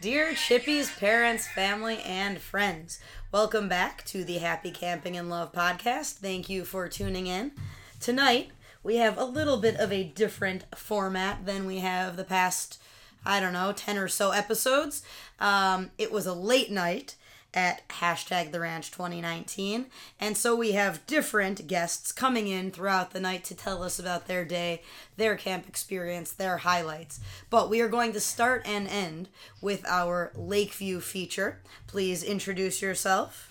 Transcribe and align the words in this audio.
Dear 0.00 0.32
Chippy's 0.32 0.90
parents, 0.90 1.46
family, 1.46 1.98
and 1.98 2.40
friends, 2.40 3.00
welcome 3.30 3.68
back 3.68 4.02
to 4.06 4.24
the 4.24 4.38
Happy 4.38 4.70
Camping 4.70 5.14
and 5.14 5.28
Love 5.28 5.52
podcast. 5.52 6.14
Thank 6.14 6.48
you 6.48 6.64
for 6.64 6.88
tuning 6.88 7.26
in. 7.26 7.52
Tonight, 8.00 8.48
we 8.82 8.96
have 8.96 9.18
a 9.18 9.24
little 9.24 9.58
bit 9.58 9.76
of 9.76 9.92
a 9.92 10.04
different 10.04 10.64
format 10.74 11.44
than 11.44 11.66
we 11.66 11.80
have 11.80 12.16
the 12.16 12.24
past, 12.24 12.80
I 13.26 13.40
don't 13.40 13.52
know, 13.52 13.72
10 13.72 13.98
or 13.98 14.08
so 14.08 14.30
episodes. 14.30 15.02
Um, 15.38 15.90
it 15.98 16.10
was 16.10 16.24
a 16.24 16.32
late 16.32 16.70
night 16.70 17.16
at 17.52 17.86
hashtag 17.88 18.52
the 18.52 18.60
ranch 18.60 18.90
2019 18.90 19.86
and 20.20 20.36
so 20.36 20.54
we 20.54 20.72
have 20.72 21.04
different 21.06 21.66
guests 21.66 22.12
coming 22.12 22.46
in 22.46 22.70
throughout 22.70 23.10
the 23.10 23.20
night 23.20 23.42
to 23.42 23.54
tell 23.54 23.82
us 23.82 23.98
about 23.98 24.26
their 24.28 24.44
day 24.44 24.82
their 25.16 25.36
camp 25.36 25.66
experience 25.68 26.32
their 26.32 26.58
highlights 26.58 27.20
but 27.48 27.68
we 27.68 27.80
are 27.80 27.88
going 27.88 28.12
to 28.12 28.20
start 28.20 28.62
and 28.64 28.86
end 28.88 29.28
with 29.60 29.84
our 29.86 30.30
lakeview 30.36 31.00
feature 31.00 31.60
please 31.86 32.22
introduce 32.22 32.80
yourself 32.80 33.48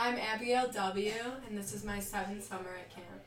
I'm 0.00 0.14
Abigail 0.14 0.70
W., 0.70 1.12
and 1.48 1.58
this 1.58 1.74
is 1.74 1.84
my 1.84 1.98
seventh 1.98 2.44
summer 2.44 2.76
at 2.78 2.94
camp. 2.94 3.24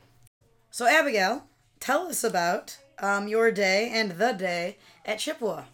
so 0.70 0.86
abigail 0.86 1.44
tell 1.80 2.08
us 2.08 2.22
about 2.22 2.78
um, 2.98 3.28
your 3.28 3.50
day 3.50 3.90
and 3.92 4.12
the 4.12 4.32
day 4.32 4.76
at 5.04 5.18
chippewa 5.18 5.64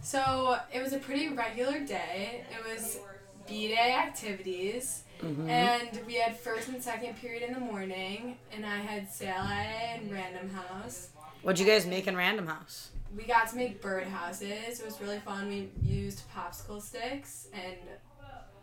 So 0.00 0.58
it 0.72 0.80
was 0.80 0.92
a 0.92 0.98
pretty 0.98 1.28
regular 1.28 1.80
day. 1.80 2.44
It 2.50 2.64
was 2.64 2.98
B 3.48 3.68
day 3.68 3.94
activities, 3.98 5.04
mm-hmm. 5.22 5.48
and 5.48 6.00
we 6.06 6.14
had 6.14 6.38
first 6.38 6.68
and 6.68 6.82
second 6.82 7.16
period 7.16 7.42
in 7.42 7.54
the 7.54 7.60
morning, 7.60 8.36
and 8.52 8.64
I 8.66 8.76
had 8.76 9.10
Sally 9.10 9.66
and 9.94 10.12
Random 10.12 10.50
House. 10.50 11.08
what'd 11.42 11.58
you 11.58 11.66
guys 11.66 11.86
make 11.86 12.06
in 12.06 12.16
random 12.16 12.46
house 12.46 12.90
We 13.16 13.24
got 13.24 13.48
to 13.50 13.56
make 13.56 13.80
bird 13.80 14.04
houses. 14.04 14.80
It 14.80 14.84
was 14.84 15.00
really 15.00 15.20
fun. 15.20 15.48
We 15.48 15.70
used 15.82 16.22
popsicle 16.36 16.82
sticks 16.82 17.48
and 17.52 17.76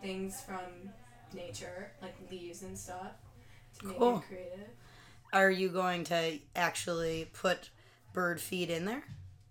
things 0.02 0.42
from 0.42 0.92
nature, 1.34 1.92
like 2.02 2.16
leaves 2.30 2.62
and 2.64 2.78
stuff, 2.78 3.14
to 3.80 3.88
make 3.88 3.98
Cool. 3.98 4.18
it 4.18 4.24
creative. 4.28 4.70
are 5.34 5.50
you 5.52 5.70
going 5.70 6.04
to 6.06 6.40
actually 6.56 7.30
put 7.34 7.70
bird 8.14 8.40
feed 8.40 8.70
in 8.70 8.86
there 8.86 9.04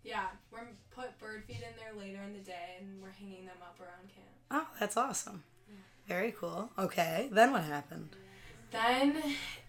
Yeah, 0.05 0.27
we're 0.53 0.69
put 0.95 1.19
bird 1.19 1.45
feed 1.45 1.57
in 1.57 1.75
there 1.77 1.93
later 1.99 2.23
in 2.23 2.33
the 2.35 2.39
day, 2.39 2.77
and 2.79 3.03
we're 3.03 3.11
hanging 3.11 3.47
them 3.47 3.57
up 3.63 3.79
around 3.81 4.09
camp. 4.15 4.29
Oh, 4.57 4.69
that's 4.79 4.97
awesome. 4.97 5.43
Very 6.07 6.31
cool. 6.31 6.71
Okay, 6.79 7.29
then 7.33 7.51
what 7.51 7.65
happened? 7.65 8.11
Then 8.71 9.21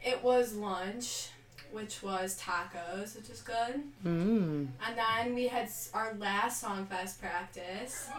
it 0.05 0.23
was 0.23 0.53
lunch, 0.53 1.29
which 1.71 2.03
was 2.03 2.39
tacos, 2.39 3.15
which 3.15 3.31
is 3.31 3.41
good. 3.41 3.81
Mm. 4.05 4.67
And 4.85 4.95
then 4.95 5.33
we 5.33 5.47
had 5.47 5.69
our 5.91 6.13
last 6.19 6.63
Songfest 6.63 7.19
practice, 7.19 8.09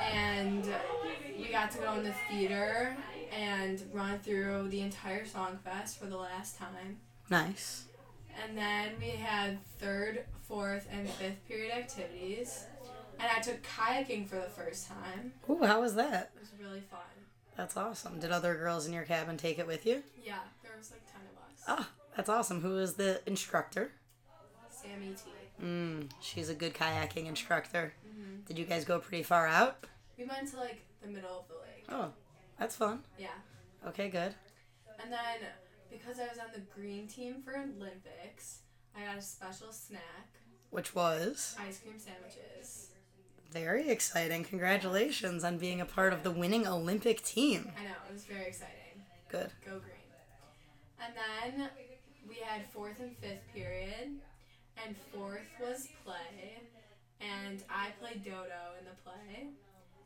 and 0.00 0.64
we 1.36 1.48
got 1.50 1.72
to 1.72 1.78
go 1.78 1.94
in 1.94 2.04
the 2.04 2.14
theater 2.30 2.96
and 3.36 3.82
run 3.92 4.20
through 4.20 4.68
the 4.68 4.82
entire 4.82 5.24
Songfest 5.24 5.98
for 5.98 6.06
the 6.06 6.16
last 6.16 6.56
time. 6.56 6.98
Nice. 7.30 7.86
And 8.44 8.56
then 8.56 8.92
we 9.00 9.08
had 9.08 9.58
third, 9.80 10.24
fourth, 10.46 10.86
and 10.92 11.10
fifth 11.10 11.48
period 11.48 11.72
activities. 11.76 12.66
And 13.18 13.28
I 13.34 13.40
took 13.40 13.62
kayaking 13.62 14.28
for 14.28 14.36
the 14.36 14.42
first 14.42 14.88
time. 14.88 15.32
Ooh, 15.48 15.64
how 15.64 15.80
was 15.80 15.94
that? 15.94 16.32
It 16.36 16.40
was 16.40 16.50
really 16.60 16.80
fun. 16.80 17.00
That's 17.56 17.76
awesome. 17.76 18.20
Did 18.20 18.30
other 18.32 18.54
girls 18.54 18.86
in 18.86 18.92
your 18.92 19.04
cabin 19.04 19.36
take 19.36 19.58
it 19.58 19.66
with 19.66 19.86
you? 19.86 20.02
Yeah, 20.22 20.40
there 20.62 20.72
was 20.76 20.90
like 20.90 21.00
10 21.10 21.22
of 21.32 21.38
us. 21.42 21.64
Oh, 21.66 21.88
that's 22.14 22.28
awesome. 22.28 22.60
Who 22.60 22.70
was 22.74 22.94
the 22.94 23.20
instructor? 23.26 23.92
Sammy 24.70 25.14
T. 25.14 25.30
Mm, 25.64 26.10
she's 26.20 26.50
a 26.50 26.54
good 26.54 26.74
kayaking 26.74 27.26
instructor. 27.26 27.94
Did 28.46 28.58
you 28.58 28.64
guys 28.64 28.84
go 28.84 28.98
pretty 28.98 29.22
far 29.22 29.46
out? 29.46 29.78
We 30.18 30.24
went 30.24 30.48
to 30.50 30.56
like 30.58 30.82
the 31.02 31.08
middle 31.08 31.40
of 31.40 31.48
the 31.48 31.54
lake. 31.54 31.84
Oh, 31.88 32.10
that's 32.58 32.76
fun. 32.76 33.00
Yeah. 33.18 33.28
Okay, 33.88 34.08
good. 34.08 34.34
And 35.02 35.12
then 35.12 35.48
because 35.90 36.20
I 36.20 36.28
was 36.28 36.38
on 36.38 36.46
the 36.54 36.60
green 36.60 37.08
team 37.08 37.36
for 37.42 37.52
Olympics, 37.56 38.60
I 38.96 39.04
got 39.06 39.16
a 39.18 39.22
special 39.22 39.72
snack 39.72 40.28
Which 40.70 40.94
was 40.94 41.56
ice 41.58 41.80
cream 41.80 41.98
sandwiches. 41.98 42.85
Very 43.60 43.88
exciting. 43.88 44.44
Congratulations 44.44 45.42
on 45.44 45.56
being 45.58 45.80
a 45.80 45.86
part 45.86 46.12
of 46.12 46.22
the 46.22 46.30
winning 46.30 46.66
Olympic 46.66 47.22
team. 47.22 47.72
I 47.78 47.84
know, 47.84 47.90
it 48.08 48.12
was 48.12 48.24
very 48.24 48.46
exciting. 48.46 48.74
Good. 49.30 49.50
Go 49.64 49.78
green. 49.78 49.96
And 51.02 51.14
then 51.16 51.68
we 52.28 52.36
had 52.44 52.62
fourth 52.72 53.00
and 53.00 53.16
fifth 53.16 53.42
period, 53.54 54.20
and 54.84 54.94
fourth 55.14 55.46
was 55.60 55.88
play, 56.04 56.58
and 57.20 57.62
I 57.70 57.88
played 58.00 58.24
dodo 58.24 58.76
in 58.78 58.84
the 58.84 58.96
play. 59.04 59.48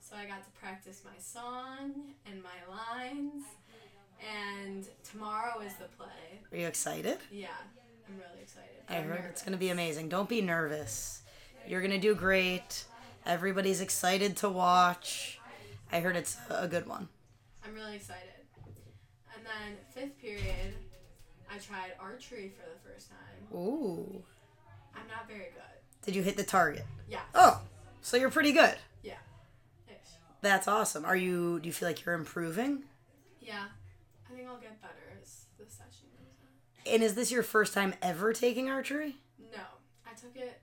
So 0.00 0.16
I 0.16 0.26
got 0.26 0.44
to 0.44 0.50
practice 0.60 1.02
my 1.04 1.18
song 1.20 1.92
and 2.26 2.42
my 2.42 2.48
lines, 2.68 3.44
and 4.20 4.86
tomorrow 5.10 5.60
is 5.60 5.74
the 5.74 5.88
play. 5.96 6.40
Are 6.52 6.56
you 6.56 6.66
excited? 6.66 7.18
Yeah, 7.30 7.48
I'm 8.08 8.16
really 8.16 8.42
excited. 8.42 8.70
I 8.88 8.94
heard 8.94 9.08
nervous. 9.08 9.30
it's 9.30 9.42
going 9.42 9.52
to 9.52 9.58
be 9.58 9.68
amazing. 9.70 10.08
Don't 10.08 10.28
be 10.28 10.40
nervous. 10.40 11.22
You're 11.68 11.80
going 11.80 11.92
to 11.92 11.98
do 11.98 12.14
great. 12.14 12.84
Everybody's 13.26 13.80
excited 13.80 14.36
to 14.38 14.48
watch. 14.48 15.38
I 15.92 16.00
heard 16.00 16.16
it's 16.16 16.36
a 16.48 16.68
good 16.68 16.86
one. 16.86 17.08
I'm 17.64 17.74
really 17.74 17.96
excited. 17.96 18.28
And 19.34 19.44
then 19.44 19.76
fifth 19.94 20.18
period, 20.20 20.74
I 21.50 21.58
tried 21.58 21.92
archery 22.00 22.52
for 22.56 22.68
the 22.68 22.88
first 22.88 23.08
time. 23.08 23.58
Ooh. 23.58 24.22
I'm 24.94 25.06
not 25.08 25.26
very 25.28 25.50
good. 25.52 26.04
Did 26.04 26.14
you 26.16 26.22
hit 26.22 26.36
the 26.36 26.44
target? 26.44 26.84
Yeah. 27.08 27.20
Oh, 27.34 27.60
so 28.02 28.16
you're 28.16 28.30
pretty 28.30 28.52
good. 28.52 28.76
Yeah. 29.02 29.18
Ish. 29.88 29.94
That's 30.40 30.66
awesome. 30.68 31.04
Are 31.04 31.16
you 31.16 31.60
do 31.60 31.66
you 31.66 31.72
feel 31.72 31.88
like 31.88 32.04
you're 32.04 32.14
improving? 32.14 32.84
Yeah. 33.40 33.66
I 34.28 34.34
think 34.34 34.48
I'll 34.48 34.56
get 34.58 34.80
better 34.80 35.18
as 35.20 35.46
the 35.58 35.64
session 35.66 36.08
goes 36.16 36.36
on. 36.40 36.92
And 36.94 37.02
is 37.02 37.14
this 37.14 37.30
your 37.30 37.42
first 37.42 37.74
time 37.74 37.94
ever 38.00 38.32
taking 38.32 38.70
archery? 38.70 39.16
No, 39.52 39.62
I 40.06 40.14
took 40.14 40.36
it 40.36 40.60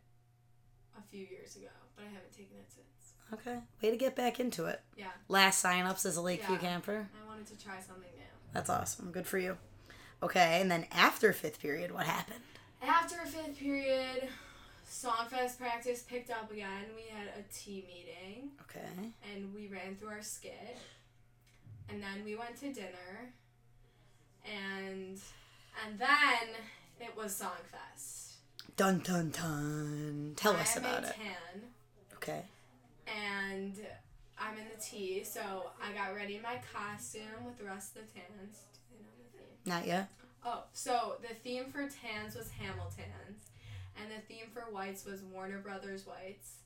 a 0.97 1.01
few 1.09 1.25
years 1.25 1.55
ago, 1.55 1.67
but 1.95 2.03
I 2.03 2.07
haven't 2.07 2.21
taken 2.21 2.25
it 2.25 2.25
since. 2.25 2.26
Okay. 3.33 3.59
Way 3.81 3.91
to 3.91 3.97
get 3.97 4.15
back 4.15 4.39
into 4.39 4.65
it. 4.65 4.81
Yeah. 4.97 5.07
Last 5.27 5.59
sign-ups 5.59 6.05
as 6.05 6.15
a 6.17 6.21
Lakeview 6.21 6.55
Yeah. 6.55 6.61
camper. 6.61 7.09
I 7.21 7.27
wanted 7.27 7.47
to 7.47 7.57
try 7.63 7.79
something 7.81 8.09
new. 8.15 8.23
That's 8.53 8.69
awesome. 8.69 9.11
Good 9.11 9.27
for 9.27 9.37
you. 9.37 9.57
Okay, 10.23 10.59
and 10.61 10.71
then 10.71 10.87
after 10.91 11.31
fifth 11.33 11.59
period, 11.59 11.91
what 11.91 12.05
happened? 12.05 12.39
After 12.81 13.17
fifth 13.25 13.57
period, 13.59 14.29
Songfest 14.89 15.57
practice 15.59 16.01
picked 16.03 16.31
up 16.31 16.49
again. 16.51 16.85
We 16.95 17.03
had 17.13 17.27
a 17.37 17.43
tea 17.53 17.85
meeting. 17.87 18.51
Okay. 18.61 19.11
and 19.33 19.53
we 19.53 19.67
ran 19.67 19.95
through 19.95 20.09
our 20.09 20.21
skit 20.21 20.77
and 21.89 22.01
then 22.03 22.23
we 22.23 22.35
went 22.35 22.55
to 22.59 22.71
dinner 22.71 23.33
and 24.45 25.19
and 25.85 25.97
then 25.99 26.47
it 26.99 27.15
was 27.17 27.33
songfest 27.41 28.33
Dun 28.75 28.99
dun 28.99 29.31
dun. 29.31 30.33
Tell 30.35 30.55
us 30.55 30.75
I'm 30.77 30.83
about 30.85 31.03
it. 31.05 31.15
tan 31.15 31.61
Okay. 32.15 32.43
And 33.07 33.75
i'm 34.39 34.57
in 34.57 34.65
the 34.75 34.81
tea 34.81 35.23
so 35.23 35.41
i 35.81 35.91
got 35.93 36.15
ready 36.15 36.35
in 36.35 36.41
my 36.41 36.59
costume 36.73 37.45
with 37.45 37.57
the 37.57 37.63
rest 37.63 37.95
of 37.95 38.01
the 38.05 38.19
tans 38.19 38.63
Do 38.73 38.95
they 38.97 39.03
know 39.03 39.09
the 39.31 39.37
theme? 39.37 39.47
Not 39.65 39.87
yet. 39.87 40.09
oh 40.45 40.63
so 40.73 41.15
the 41.21 41.33
theme 41.35 41.65
for 41.71 41.81
tans 41.81 42.35
was 42.35 42.49
hamiltons 42.51 43.49
and 44.01 44.11
the 44.11 44.21
theme 44.27 44.47
for 44.53 44.71
whites 44.71 45.05
was 45.05 45.21
warner 45.21 45.59
brothers 45.59 46.05
whites 46.05 46.57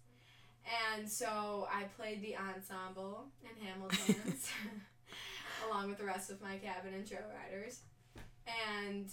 and 0.94 1.10
so 1.10 1.68
i 1.74 1.84
played 1.98 2.22
the 2.22 2.36
ensemble 2.38 3.26
in 3.44 3.66
hamilton's 3.66 4.50
along 5.70 5.90
with 5.90 5.98
the 5.98 6.06
rest 6.06 6.30
of 6.32 6.42
my 6.42 6.58
cabin 6.58 6.94
and 6.94 7.08
trail 7.08 7.22
riders. 7.44 7.82
And 8.80 9.10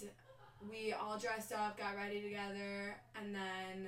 we 0.69 0.93
all 0.93 1.17
dressed 1.17 1.51
up, 1.51 1.77
got 1.77 1.95
ready 1.95 2.21
together, 2.21 2.97
and 3.15 3.33
then 3.33 3.87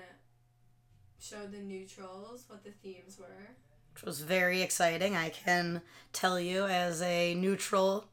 showed 1.21 1.51
the 1.51 1.59
neutrals 1.59 2.45
what 2.47 2.63
the 2.63 2.71
themes 2.71 3.17
were. 3.19 3.55
which 3.93 4.03
was 4.03 4.21
very 4.21 4.61
exciting. 4.61 5.15
I 5.15 5.29
can 5.29 5.81
tell 6.13 6.39
you, 6.39 6.65
as 6.65 7.01
a 7.01 7.35
neutral, 7.35 8.05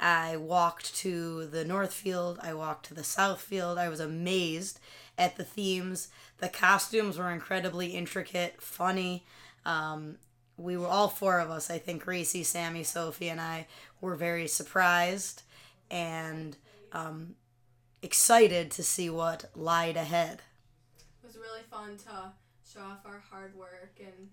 I 0.00 0.36
walked 0.36 0.94
to 0.96 1.46
the 1.46 1.64
North 1.64 1.92
Field, 1.92 2.38
I 2.42 2.54
walked 2.54 2.86
to 2.86 2.94
the 2.94 3.04
South 3.04 3.40
Field. 3.40 3.76
I 3.76 3.88
was 3.88 4.00
amazed 4.00 4.78
at 5.18 5.36
the 5.36 5.44
themes. 5.44 6.08
The 6.38 6.48
costumes 6.48 7.18
were 7.18 7.30
incredibly 7.30 7.88
intricate, 7.88 8.60
funny. 8.60 9.24
Um, 9.64 10.16
we 10.56 10.76
were 10.76 10.86
all 10.86 11.08
four 11.08 11.40
of 11.40 11.50
us, 11.50 11.70
I 11.70 11.78
think 11.78 12.04
Gracie, 12.04 12.42
Sammy, 12.42 12.84
Sophie, 12.84 13.28
and 13.28 13.40
I 13.40 13.66
were 14.00 14.14
very 14.14 14.46
surprised 14.46 15.42
and 15.90 16.56
um, 16.92 17.34
excited 18.00 18.70
to 18.72 18.82
see 18.82 19.10
what 19.10 19.50
lied 19.54 19.96
ahead. 19.96 20.42
It 21.22 21.26
was 21.26 21.36
really 21.36 21.62
fun 21.70 21.96
to 21.98 22.32
show 22.72 22.80
off 22.80 23.06
our 23.06 23.22
hard 23.30 23.54
work 23.56 23.94
and 23.98 24.28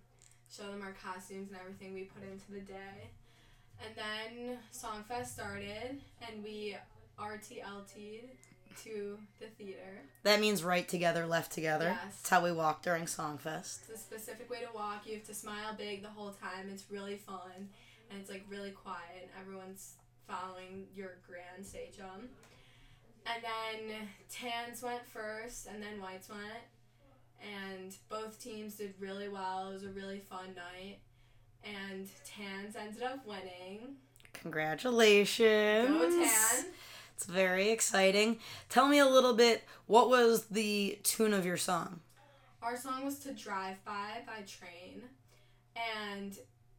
show 0.51 0.63
them 0.63 0.81
our 0.81 0.94
costumes 1.03 1.50
and 1.50 1.59
everything 1.59 1.94
we 1.94 2.03
put 2.03 2.24
into 2.24 2.51
the 2.51 2.59
day. 2.59 3.09
And 3.83 3.95
then 3.95 4.57
Songfest 4.74 5.27
started, 5.27 6.00
and 6.27 6.44
we 6.44 6.77
RTLT'd 7.19 8.30
to 8.83 9.18
the 9.39 9.47
theater. 9.57 10.01
That 10.24 10.39
means 10.39 10.63
right 10.63 10.88
together, 10.88 11.27
left 11.27 11.51
together. 11.51 11.97
Yes. 12.03 12.18
It's 12.19 12.30
how 12.30 12.44
we 12.44 12.51
walk 12.51 12.81
during 12.81 13.06
Songfest. 13.06 13.81
It's 13.81 13.89
a 13.95 13.97
specific 13.97 14.50
way 14.50 14.59
to 14.59 14.75
walk. 14.75 15.06
You 15.06 15.15
have 15.15 15.25
to 15.25 15.33
smile 15.33 15.75
big 15.77 16.01
the 16.01 16.09
whole 16.09 16.31
time. 16.31 16.69
It's 16.71 16.86
really 16.89 17.18
fun, 17.18 17.69
and 18.09 18.19
it's 18.19 18.29
like 18.29 18.45
really 18.50 18.71
quiet. 18.71 19.21
And 19.21 19.29
everyone's 19.39 19.94
following 20.27 20.88
your 20.95 21.18
grand 21.27 21.65
stage 21.65 21.97
sachem. 21.97 22.29
And 23.25 23.44
then 23.44 24.07
Tans 24.29 24.81
went 24.81 25.06
first, 25.06 25.68
and 25.68 25.81
then 25.81 26.01
Whites 26.01 26.29
went, 26.29 26.63
and 27.43 27.95
both 28.09 28.41
teams 28.41 28.75
did 28.75 28.93
really 28.99 29.29
well. 29.29 29.69
It 29.69 29.73
was 29.73 29.83
a 29.83 29.89
really 29.89 30.19
fun 30.19 30.55
night, 30.55 30.99
and 31.63 32.07
Tans 32.25 32.75
ended 32.75 33.03
up 33.03 33.25
winning. 33.25 33.95
Congratulations. 34.33 35.87
Go 35.87 36.09
Tan! 36.09 36.65
It's 37.15 37.25
very 37.25 37.69
exciting. 37.69 38.39
Tell 38.69 38.87
me 38.87 38.99
a 38.99 39.05
little 39.05 39.33
bit, 39.33 39.63
what 39.85 40.09
was 40.09 40.45
the 40.45 40.99
tune 41.03 41.33
of 41.33 41.45
your 41.45 41.57
song? 41.57 41.99
Our 42.61 42.77
song 42.77 43.05
was 43.05 43.19
To 43.19 43.33
Drive 43.33 43.83
By 43.85 44.21
by 44.25 44.41
Train, 44.47 45.03
and 45.75 46.35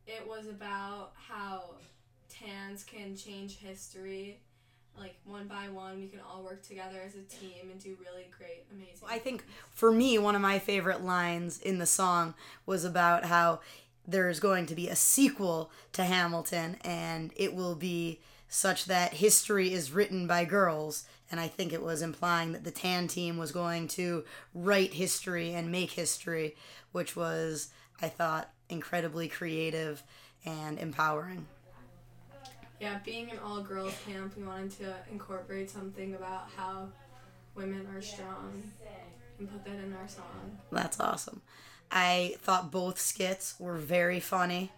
it 0.07 0.27
was 0.27 0.47
about 0.49 1.13
how 1.15 1.77
Tans 2.29 2.83
can 2.83 3.17
change 3.17 3.59
history. 3.59 4.41
Like 4.99 5.17
one 5.25 5.49
by 5.49 5.69
one, 5.69 6.01
we 6.01 6.07
can 6.07 6.21
all 6.21 6.43
work 6.43 6.63
together 6.63 7.01
as 7.05 7.15
a 7.15 7.23
team 7.23 7.71
and 7.71 7.83
do 7.83 7.97
really 8.01 8.27
great, 8.37 8.65
amazing. 8.73 9.09
I 9.09 9.19
think 9.19 9.45
for 9.73 9.91
me, 9.91 10.19
one 10.19 10.35
of 10.35 10.41
my 10.41 10.59
favorite 10.59 11.03
lines 11.03 11.61
in 11.61 11.79
the 11.79 11.87
song 11.87 12.35
was 12.65 12.85
about 12.85 13.25
how 13.25 13.61
there's 14.07 14.41
going 14.41 14.67
to 14.67 14.75
be 14.75 14.89
a 14.89 14.97
sequel 14.97 15.71
to 15.93 16.05
Hamilton 16.05 16.77
and 16.85 17.33
it 17.37 17.55
will 17.55 17.75
be 17.75 18.21
such 18.49 18.85
that 18.85 19.15
history 19.15 19.73
is 19.73 19.91
written 19.91 20.27
by 20.27 20.45
girls. 20.45 21.05
And 21.31 21.41
I 21.41 21.49
think 21.49 21.73
it 21.73 21.83
was 21.83 22.03
implying 22.03 22.53
that 22.53 22.63
the 22.63 22.71
Tan 22.71 23.09
team 23.09 23.37
was 23.37 23.51
going 23.51 23.89
to 23.89 24.25
write 24.55 24.95
history 24.95 25.55
and 25.55 25.73
make 25.73 25.91
history, 25.93 26.55
which 26.93 27.17
was, 27.17 27.71
I 28.01 28.09
thought, 28.09 28.51
incredibly 28.69 29.27
creative 29.27 30.05
and 30.45 30.79
empowering. 30.79 31.47
Yeah, 32.85 32.99
being 33.03 33.31
an 33.31 33.39
all 33.43 33.63
girls 33.63 33.95
camp, 34.07 34.37
we 34.37 34.45
wanted 34.45 34.71
to 34.81 34.95
incorporate 35.11 35.71
something 35.71 36.15
about 36.15 36.51
how 36.55 36.89
women 37.55 37.89
are 37.97 38.03
strong 38.03 38.63
and 39.39 39.51
put 39.51 39.65
that 39.65 39.83
in 39.83 39.97
our 39.99 40.07
song. 40.07 40.59
That's 40.71 41.01
awesome. 41.01 41.41
I 41.91 42.35
thought 42.43 42.71
both 42.71 43.01
skits 43.01 43.55
were 43.59 43.79
very 43.79 44.21
funny. 44.21 44.71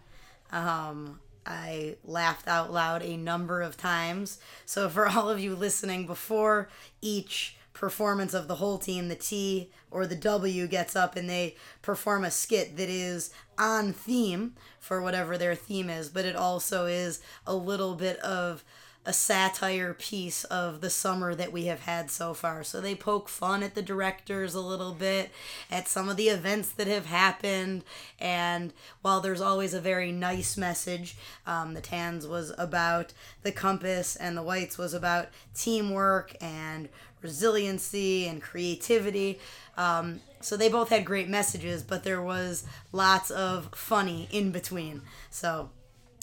Um, 0.52 1.18
I 1.44 1.96
laughed 2.04 2.46
out 2.46 2.72
loud 2.72 3.02
a 3.02 3.16
number 3.16 3.60
of 3.60 3.76
times. 3.76 4.38
So, 4.66 4.88
for 4.88 5.08
all 5.08 5.28
of 5.28 5.40
you 5.40 5.56
listening, 5.56 6.06
before 6.06 6.68
each 7.02 7.56
performance 7.76 8.32
of 8.32 8.48
the 8.48 8.54
whole 8.54 8.78
team, 8.78 9.08
the 9.08 9.14
T 9.14 9.70
or 9.90 10.06
the 10.06 10.16
W 10.16 10.66
gets 10.66 10.96
up 10.96 11.14
and 11.14 11.28
they 11.28 11.56
perform 11.82 12.24
a 12.24 12.30
skit 12.30 12.76
that 12.78 12.88
is 12.88 13.30
on 13.58 13.92
theme 13.92 14.54
for 14.80 15.02
whatever 15.02 15.36
their 15.36 15.54
theme 15.54 15.90
is, 15.90 16.08
but 16.08 16.24
it 16.24 16.34
also 16.34 16.86
is 16.86 17.20
a 17.46 17.54
little 17.54 17.94
bit 17.94 18.18
of 18.20 18.64
a 19.06 19.12
satire 19.12 19.94
piece 19.94 20.42
of 20.44 20.80
the 20.80 20.90
summer 20.90 21.34
that 21.34 21.52
we 21.52 21.66
have 21.66 21.82
had 21.82 22.10
so 22.10 22.34
far. 22.34 22.64
So 22.64 22.80
they 22.80 22.96
poke 22.96 23.28
fun 23.28 23.62
at 23.62 23.76
the 23.76 23.82
directors 23.82 24.54
a 24.54 24.60
little 24.60 24.92
bit, 24.92 25.30
at 25.70 25.86
some 25.86 26.08
of 26.08 26.16
the 26.16 26.28
events 26.28 26.70
that 26.70 26.88
have 26.88 27.06
happened. 27.06 27.84
And 28.18 28.72
while 29.02 29.20
there's 29.20 29.40
always 29.40 29.74
a 29.74 29.80
very 29.80 30.10
nice 30.10 30.56
message, 30.56 31.16
um, 31.46 31.74
the 31.74 31.80
Tans 31.80 32.26
was 32.26 32.52
about 32.58 33.12
the 33.42 33.52
compass 33.52 34.16
and 34.16 34.36
the 34.36 34.42
Whites 34.42 34.76
was 34.76 34.92
about 34.92 35.28
teamwork 35.54 36.36
and 36.40 36.88
resiliency 37.22 38.26
and 38.26 38.42
creativity. 38.42 39.38
Um, 39.76 40.20
so 40.40 40.56
they 40.56 40.68
both 40.68 40.88
had 40.88 41.04
great 41.04 41.28
messages, 41.28 41.82
but 41.82 42.02
there 42.02 42.22
was 42.22 42.64
lots 42.92 43.30
of 43.30 43.70
funny 43.72 44.28
in 44.32 44.50
between. 44.50 45.02
So 45.30 45.70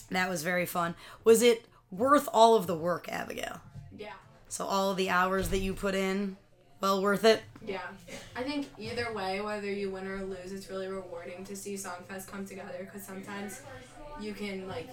that 0.09 0.29
was 0.29 0.43
very 0.43 0.65
fun. 0.65 0.95
Was 1.23 1.41
it 1.41 1.65
worth 1.97 2.27
all 2.33 2.55
of 2.55 2.67
the 2.67 2.75
work, 2.75 3.07
Abigail? 3.09 3.61
Yeah. 3.97 4.13
So 4.49 4.65
all 4.65 4.91
of 4.91 4.97
the 4.97 5.09
hours 5.09 5.49
that 5.49 5.59
you 5.59 5.73
put 5.73 5.95
in, 5.95 6.37
well 6.81 7.01
worth 7.01 7.23
it. 7.23 7.41
Yeah. 7.65 7.81
I 8.35 8.43
think 8.43 8.67
either 8.77 9.13
way, 9.13 9.41
whether 9.41 9.71
you 9.71 9.89
win 9.89 10.07
or 10.07 10.23
lose, 10.23 10.51
it's 10.51 10.69
really 10.69 10.87
rewarding 10.87 11.45
to 11.45 11.55
see 11.55 11.75
Songfest 11.75 12.27
come 12.27 12.45
together 12.45 12.79
because 12.79 13.03
sometimes 13.03 13.61
you 14.19 14.33
can, 14.33 14.67
like, 14.67 14.89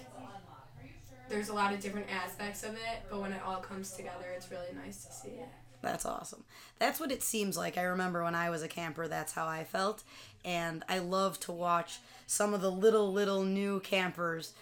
there's 1.29 1.49
a 1.49 1.53
lot 1.53 1.73
of 1.73 1.79
different 1.79 2.07
aspects 2.11 2.63
of 2.63 2.71
it, 2.73 3.03
but 3.09 3.21
when 3.21 3.31
it 3.31 3.41
all 3.45 3.57
comes 3.57 3.91
together, 3.91 4.25
it's 4.35 4.51
really 4.51 4.73
nice 4.83 5.05
to 5.05 5.11
see 5.11 5.29
it. 5.29 5.47
That's 5.81 6.05
awesome. 6.05 6.43
That's 6.77 6.99
what 6.99 7.11
it 7.11 7.23
seems 7.23 7.57
like. 7.57 7.77
I 7.77 7.83
remember 7.83 8.23
when 8.23 8.35
I 8.35 8.49
was 8.49 8.61
a 8.61 8.67
camper, 8.67 9.07
that's 9.07 9.33
how 9.33 9.47
I 9.47 9.63
felt. 9.63 10.03
And 10.45 10.83
I 10.87 10.99
love 10.99 11.39
to 11.41 11.51
watch 11.51 11.99
some 12.27 12.53
of 12.53 12.61
the 12.61 12.71
little, 12.71 13.11
little 13.11 13.43
new 13.43 13.79
campers 13.79 14.53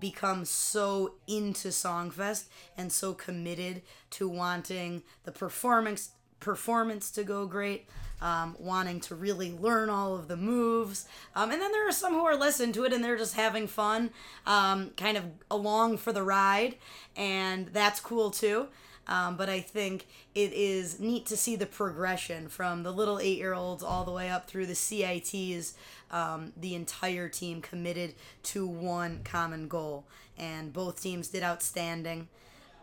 become 0.00 0.44
so 0.44 1.14
into 1.26 1.68
Songfest 1.68 2.46
and 2.76 2.92
so 2.92 3.14
committed 3.14 3.82
to 4.10 4.28
wanting 4.28 5.02
the 5.24 5.32
performance 5.32 6.10
performance 6.40 7.10
to 7.10 7.24
go 7.24 7.46
great, 7.46 7.88
um, 8.20 8.54
wanting 8.58 9.00
to 9.00 9.14
really 9.14 9.52
learn 9.52 9.90
all 9.90 10.14
of 10.14 10.28
the 10.28 10.36
moves. 10.36 11.06
Um, 11.34 11.50
and 11.50 11.60
then 11.60 11.72
there 11.72 11.88
are 11.88 11.92
some 11.92 12.12
who 12.12 12.24
are 12.24 12.36
less 12.36 12.60
into 12.60 12.84
it 12.84 12.92
and 12.92 13.02
they're 13.02 13.16
just 13.16 13.34
having 13.34 13.66
fun, 13.66 14.10
um, 14.46 14.90
kind 14.96 15.16
of 15.16 15.24
along 15.50 15.98
for 15.98 16.12
the 16.12 16.22
ride. 16.22 16.76
And 17.16 17.68
that's 17.68 18.00
cool 18.00 18.30
too. 18.30 18.68
Um, 19.08 19.36
but 19.36 19.48
I 19.48 19.60
think 19.60 20.06
it 20.34 20.52
is 20.52 21.00
neat 21.00 21.24
to 21.26 21.36
see 21.36 21.56
the 21.56 21.66
progression 21.66 22.48
from 22.48 22.82
the 22.82 22.92
little 22.92 23.18
eight 23.18 23.38
year 23.38 23.54
olds 23.54 23.82
all 23.82 24.04
the 24.04 24.12
way 24.12 24.28
up 24.28 24.46
through 24.46 24.66
the 24.66 24.74
CITs, 24.74 25.72
um, 26.10 26.52
the 26.56 26.74
entire 26.74 27.28
team 27.28 27.60
committed 27.60 28.14
to 28.44 28.66
one 28.66 29.20
common 29.24 29.68
goal. 29.68 30.04
And 30.38 30.72
both 30.72 31.02
teams 31.02 31.28
did 31.28 31.42
outstanding. 31.42 32.28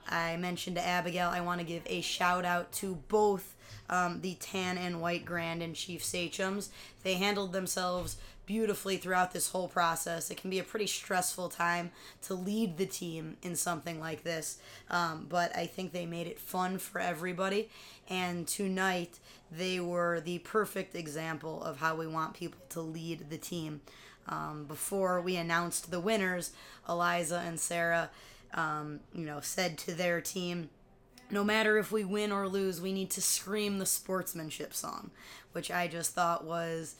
I 0.07 0.37
mentioned 0.37 0.75
to 0.75 0.85
Abigail, 0.85 1.29
I 1.29 1.41
want 1.41 1.61
to 1.61 1.65
give 1.65 1.83
a 1.87 2.01
shout 2.01 2.45
out 2.45 2.71
to 2.73 2.95
both 3.07 3.55
um, 3.89 4.21
the 4.21 4.35
Tan 4.35 4.77
and 4.77 5.01
White 5.01 5.25
Grand 5.25 5.61
and 5.63 5.75
Chief 5.75 6.03
Sachems. 6.03 6.69
They 7.03 7.15
handled 7.15 7.53
themselves 7.53 8.17
beautifully 8.45 8.97
throughout 8.97 9.31
this 9.31 9.49
whole 9.49 9.67
process. 9.67 10.29
It 10.29 10.37
can 10.37 10.49
be 10.49 10.59
a 10.59 10.63
pretty 10.63 10.87
stressful 10.87 11.49
time 11.49 11.91
to 12.23 12.33
lead 12.33 12.77
the 12.77 12.85
team 12.85 13.37
in 13.41 13.55
something 13.55 13.99
like 13.99 14.23
this, 14.23 14.59
um, 14.89 15.25
but 15.29 15.55
I 15.55 15.65
think 15.65 15.91
they 15.91 16.05
made 16.05 16.27
it 16.27 16.39
fun 16.39 16.77
for 16.77 16.99
everybody. 16.99 17.69
And 18.09 18.47
tonight, 18.47 19.19
they 19.51 19.79
were 19.79 20.19
the 20.19 20.39
perfect 20.39 20.95
example 20.95 21.63
of 21.63 21.77
how 21.77 21.95
we 21.95 22.07
want 22.07 22.33
people 22.33 22.59
to 22.69 22.81
lead 22.81 23.29
the 23.29 23.37
team. 23.37 23.81
Um, 24.27 24.65
before 24.65 25.21
we 25.21 25.35
announced 25.35 25.91
the 25.91 25.99
winners, 25.99 26.51
Eliza 26.89 27.43
and 27.45 27.59
Sarah, 27.59 28.09
um, 28.53 29.01
you 29.13 29.25
know, 29.25 29.39
said 29.41 29.77
to 29.79 29.93
their 29.93 30.19
team, 30.21 30.69
no 31.29 31.43
matter 31.43 31.77
if 31.77 31.91
we 31.91 32.03
win 32.03 32.31
or 32.31 32.47
lose, 32.47 32.79
we 32.79 32.93
need 32.93 33.09
to 33.11 33.21
scream 33.21 33.79
the 33.79 33.85
sportsmanship 33.85 34.73
song, 34.73 35.11
which 35.51 35.71
I 35.71 35.87
just 35.87 36.13
thought 36.13 36.45
was 36.45 36.95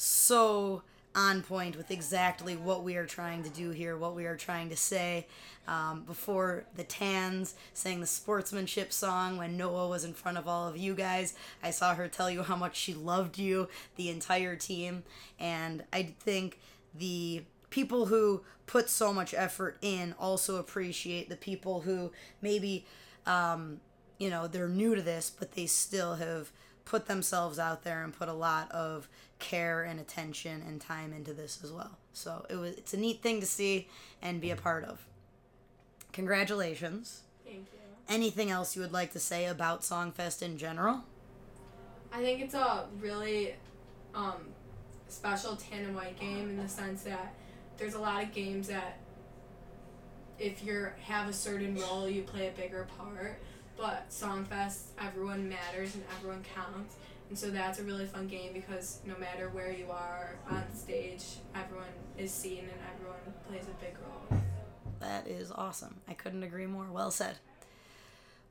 so 0.00 0.82
on 1.12 1.42
point 1.42 1.76
with 1.76 1.90
exactly 1.90 2.54
what 2.54 2.84
we 2.84 2.94
are 2.94 3.04
trying 3.04 3.42
to 3.42 3.48
do 3.50 3.70
here, 3.70 3.96
what 3.96 4.14
we 4.14 4.26
are 4.26 4.36
trying 4.36 4.68
to 4.70 4.76
say. 4.76 5.26
Um, 5.66 6.04
before 6.04 6.64
the 6.76 6.84
Tans 6.84 7.56
sang 7.74 7.98
the 8.00 8.06
sportsmanship 8.06 8.92
song 8.92 9.36
when 9.36 9.56
Noah 9.56 9.88
was 9.88 10.04
in 10.04 10.14
front 10.14 10.38
of 10.38 10.46
all 10.46 10.68
of 10.68 10.76
you 10.76 10.94
guys, 10.94 11.34
I 11.64 11.72
saw 11.72 11.96
her 11.96 12.06
tell 12.06 12.30
you 12.30 12.44
how 12.44 12.54
much 12.54 12.76
she 12.76 12.94
loved 12.94 13.38
you, 13.38 13.68
the 13.96 14.08
entire 14.08 14.54
team. 14.54 15.02
And 15.40 15.82
I 15.92 16.14
think 16.20 16.60
the 16.94 17.42
people 17.68 18.06
who 18.06 18.42
put 18.66 18.88
so 18.88 19.12
much 19.12 19.34
effort 19.34 19.78
in 19.82 20.14
also 20.20 20.56
appreciate 20.56 21.28
the 21.28 21.36
people 21.36 21.80
who 21.80 22.12
maybe, 22.40 22.86
um, 23.26 23.80
you 24.18 24.30
know, 24.30 24.46
they're 24.46 24.68
new 24.68 24.94
to 24.94 25.02
this, 25.02 25.28
but 25.28 25.52
they 25.52 25.66
still 25.66 26.14
have 26.14 26.52
put 26.88 27.06
themselves 27.06 27.58
out 27.58 27.82
there 27.82 28.02
and 28.02 28.14
put 28.14 28.28
a 28.28 28.32
lot 28.32 28.70
of 28.72 29.08
care 29.38 29.84
and 29.84 30.00
attention 30.00 30.62
and 30.66 30.80
time 30.80 31.12
into 31.12 31.32
this 31.32 31.60
as 31.62 31.72
well. 31.72 31.98
So 32.12 32.44
it 32.48 32.56
was 32.56 32.74
it's 32.74 32.94
a 32.94 32.96
neat 32.96 33.22
thing 33.22 33.40
to 33.40 33.46
see 33.46 33.88
and 34.20 34.40
be 34.40 34.50
a 34.50 34.56
part 34.56 34.84
of. 34.84 35.04
Congratulations. 36.12 37.22
Thank 37.44 37.58
you. 37.72 37.78
Anything 38.08 38.50
else 38.50 38.74
you 38.74 38.82
would 38.82 38.92
like 38.92 39.12
to 39.12 39.20
say 39.20 39.46
about 39.46 39.82
Songfest 39.82 40.42
in 40.42 40.58
general? 40.58 41.04
I 42.12 42.22
think 42.22 42.40
it's 42.40 42.54
a 42.54 42.86
really 43.00 43.54
um, 44.14 44.48
special 45.08 45.56
tan 45.56 45.84
and 45.84 45.94
white 45.94 46.18
game 46.18 46.48
in 46.48 46.56
the 46.56 46.68
sense 46.68 47.02
that 47.02 47.34
there's 47.76 47.94
a 47.94 48.00
lot 48.00 48.22
of 48.22 48.32
games 48.32 48.68
that 48.68 48.98
if 50.38 50.64
you 50.64 50.88
have 51.02 51.28
a 51.28 51.32
certain 51.32 51.76
role, 51.76 52.08
you 52.08 52.22
play 52.22 52.48
a 52.48 52.52
bigger 52.52 52.86
part. 52.96 53.38
But 53.76 54.10
Songfest, 54.10 54.86
everyone 55.00 55.48
matters 55.48 55.94
and 55.94 56.02
everyone 56.16 56.44
counts. 56.54 56.96
And 57.28 57.38
so 57.38 57.50
that's 57.50 57.78
a 57.78 57.82
really 57.82 58.06
fun 58.06 58.26
game 58.26 58.52
because 58.54 59.00
no 59.04 59.14
matter 59.18 59.50
where 59.50 59.70
you 59.70 59.90
are 59.90 60.36
on 60.50 60.64
stage, 60.74 61.24
everyone 61.54 61.86
is 62.16 62.32
seen 62.32 62.60
and 62.60 62.80
everyone 62.94 63.18
plays 63.48 63.64
a 63.64 63.84
big 63.84 63.96
role. 64.00 64.40
That 65.00 65.26
is 65.28 65.52
awesome. 65.52 65.96
I 66.08 66.14
couldn't 66.14 66.42
agree 66.42 66.66
more. 66.66 66.86
Well 66.90 67.10
said. 67.10 67.36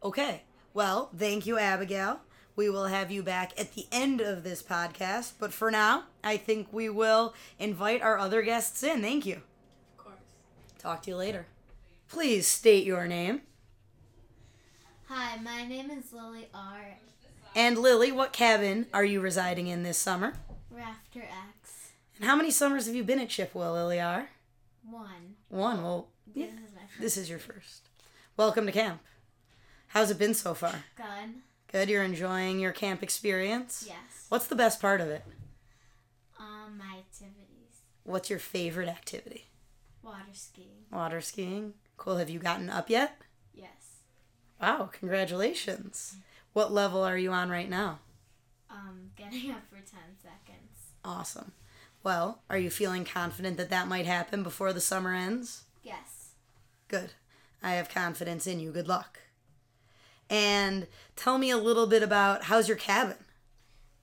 Okay. 0.04 0.44
Well, 0.74 1.10
thank 1.18 1.48
you, 1.48 1.58
Abigail. 1.58 2.20
We 2.56 2.70
will 2.70 2.86
have 2.86 3.12
you 3.12 3.24
back 3.24 3.60
at 3.60 3.74
the 3.74 3.88
end 3.92 4.22
of 4.22 4.44
this 4.44 4.64
podcast, 4.64 5.34
but 5.40 5.54
for 5.54 5.70
now, 5.70 6.06
I 6.24 6.38
think 6.38 6.68
we 6.72 6.90
will 6.90 7.34
invite 7.60 8.02
our 8.02 8.18
other 8.18 8.42
guests 8.42 8.82
in. 8.84 9.02
Thank 9.02 9.26
you. 9.26 9.42
Of 9.98 9.98
course. 9.98 10.20
Talk 10.80 11.04
to 11.04 11.12
you 11.12 11.18
later. 11.18 11.48
Please 12.10 12.48
state 12.48 12.86
your 12.86 13.08
name. 13.08 13.42
Hi, 15.08 15.38
my 15.44 15.66
name 15.68 15.92
is 15.92 16.12
Lily 16.14 16.48
R. 16.54 16.98
And 17.58 17.80
Lily, 17.80 18.12
what 18.12 18.34
cabin 18.34 18.86
are 18.94 19.04
you 19.04 19.20
residing 19.20 19.66
in 19.66 19.82
this 19.82 19.98
summer? 19.98 20.34
Rafter 20.70 21.24
X. 21.24 21.90
And 22.18 22.26
how 22.26 22.36
many 22.36 22.52
summers 22.52 22.86
have 22.86 22.94
you 22.94 23.04
been 23.04 23.18
at 23.18 23.30
Chippewa, 23.30 23.72
Lily 23.74 24.00
R? 24.00 24.30
One. 24.88 25.38
One. 25.50 25.82
Well, 25.82 26.10
yeah, 26.36 26.46
This 26.46 26.54
is 26.54 26.76
my 26.76 26.82
first 26.82 27.02
this 27.02 27.18
is 27.18 27.30
your 27.32 27.40
first. 27.40 27.90
Welcome 28.38 28.68
to 28.68 28.72
camp. 28.72 29.02
How's 29.88 30.12
it 30.12 30.20
been 30.20 30.36
so 30.36 30.54
far? 30.54 30.84
Good. 30.96 31.34
Good. 31.72 31.90
You're 31.90 32.04
enjoying 32.04 32.60
your 32.60 32.74
camp 32.74 33.02
experience? 33.02 33.86
Yes. 33.88 34.28
What's 34.30 34.46
the 34.46 34.56
best 34.56 34.80
part 34.80 35.02
of 35.02 35.08
it? 35.08 35.24
Um, 36.40 36.78
my 36.78 37.00
activities. 37.00 37.82
What's 38.04 38.30
your 38.30 38.38
favorite 38.38 38.88
activity? 38.88 39.48
Water 40.04 40.26
skiing. 40.32 40.86
Water 40.92 41.22
skiing. 41.22 41.74
Cool. 41.98 42.18
Have 42.18 42.30
you 42.30 42.38
gotten 42.38 42.70
up 42.70 42.88
yet? 42.88 43.18
Yes. 43.52 44.02
Wow, 44.62 44.92
congratulations. 44.94 46.18
What 46.58 46.74
level 46.74 47.04
are 47.04 47.20
you 47.20 47.34
on 47.34 47.52
right 47.52 47.70
now? 47.70 48.00
Um, 48.72 49.12
getting 49.16 49.52
up 49.52 49.62
for 49.70 49.76
10 49.76 49.86
seconds. 50.20 50.96
Awesome. 51.06 51.52
Well, 52.02 52.42
are 52.50 52.58
you 52.58 52.72
feeling 52.72 53.06
confident 53.06 53.58
that 53.58 53.70
that 53.70 53.88
might 53.88 54.08
happen 54.08 54.42
before 54.42 54.74
the 54.74 54.82
summer 54.82 55.14
ends? 55.14 55.66
Yes. 55.84 56.30
Good. 56.88 57.12
I 57.62 57.74
have 57.74 57.90
confidence 57.90 58.48
in 58.48 58.60
you. 58.60 58.72
Good 58.72 58.88
luck. 58.88 59.20
And 60.32 60.88
tell 61.16 61.38
me 61.38 61.52
a 61.52 61.58
little 61.58 61.86
bit 61.86 62.02
about 62.02 62.46
how's 62.46 62.68
your 62.68 62.78
cabin? 62.78 63.18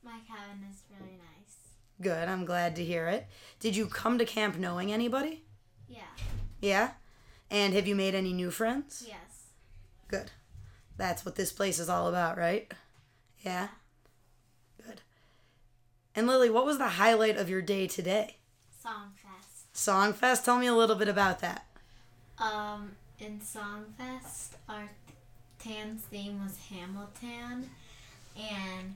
My 0.05 0.21
cabin 0.25 0.65
is 0.71 0.85
really 0.89 1.19
nice. 1.19 1.57
Good. 2.01 2.29
I'm 2.29 2.45
glad 2.45 2.77
to 2.77 2.85
hear 2.85 3.09
it. 3.09 3.27
Did 3.59 3.75
you 3.75 3.87
come 3.87 4.17
to 4.19 4.25
camp 4.25 4.59
knowing 4.59 4.93
anybody? 4.93 5.43
Yeah. 5.89 6.03
Yeah? 6.61 6.91
And 7.51 7.75
have 7.75 7.89
you 7.89 7.97
made 7.97 8.15
any 8.15 8.33
new 8.33 8.53
friends? 8.53 9.03
Yes. 9.09 9.49
Good. 10.07 10.31
That's 10.97 11.25
what 11.25 11.37
this 11.37 11.53
place 11.53 11.79
is 11.79 11.89
all 11.89 12.09
about, 12.09 12.39
right? 12.39 12.73
Yeah? 13.43 13.69
Good. 14.87 15.01
And 16.15 16.27
Lily, 16.27 16.51
what 16.51 16.65
was 16.65 16.79
the 16.79 16.89
highlight 16.89 17.37
of 17.37 17.51
your 17.51 17.63
day 17.63 17.87
today? 17.87 18.37
Songfest. 18.85 19.73
Songfest? 19.75 20.45
Tell 20.45 20.59
me 20.59 20.67
a 20.67 20.75
little 20.75 20.97
bit 20.97 21.09
about 21.09 21.41
that. 21.41 21.67
Um, 22.39 22.93
in 23.19 23.41
Songfest, 23.41 24.51
our 24.69 24.89
Tan's 25.59 26.03
theme 26.03 26.43
was 26.43 26.59
Hamilton, 26.71 27.71
and 28.37 28.95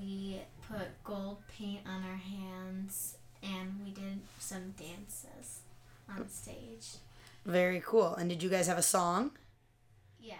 we 0.00 0.40
put 0.70 1.02
gold 1.04 1.38
paint 1.58 1.80
on 1.86 2.02
our 2.02 2.16
hands, 2.16 3.16
and 3.42 3.80
we 3.84 3.90
did 3.90 4.20
some 4.38 4.74
dances 4.78 5.60
on 6.08 6.28
stage. 6.28 6.98
Very 7.44 7.82
cool. 7.84 8.14
And 8.14 8.28
did 8.28 8.42
you 8.42 8.48
guys 8.48 8.66
have 8.66 8.78
a 8.78 8.82
song? 8.82 9.32
Yeah. 10.20 10.34